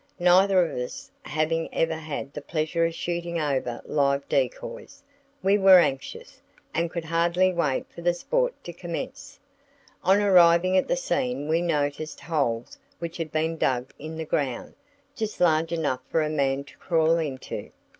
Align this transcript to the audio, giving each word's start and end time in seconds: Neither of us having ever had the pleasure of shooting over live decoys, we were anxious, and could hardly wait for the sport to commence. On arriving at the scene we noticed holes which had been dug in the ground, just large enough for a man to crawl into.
Neither 0.29 0.65
of 0.67 0.79
us 0.79 1.11
having 1.21 1.71
ever 1.71 1.93
had 1.93 2.33
the 2.33 2.41
pleasure 2.41 2.85
of 2.87 2.95
shooting 2.95 3.39
over 3.39 3.83
live 3.85 4.27
decoys, 4.27 5.03
we 5.43 5.59
were 5.59 5.77
anxious, 5.77 6.41
and 6.73 6.89
could 6.89 7.05
hardly 7.05 7.53
wait 7.53 7.85
for 7.87 8.01
the 8.01 8.15
sport 8.15 8.55
to 8.63 8.73
commence. 8.73 9.39
On 10.03 10.19
arriving 10.19 10.75
at 10.75 10.87
the 10.87 10.95
scene 10.97 11.47
we 11.47 11.61
noticed 11.61 12.19
holes 12.21 12.79
which 12.97 13.17
had 13.17 13.31
been 13.31 13.57
dug 13.57 13.91
in 13.99 14.15
the 14.17 14.25
ground, 14.25 14.73
just 15.15 15.39
large 15.39 15.71
enough 15.71 16.01
for 16.09 16.23
a 16.23 16.29
man 16.31 16.63
to 16.63 16.77
crawl 16.77 17.19
into. 17.19 17.69